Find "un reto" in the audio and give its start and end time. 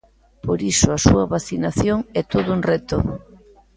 2.55-2.97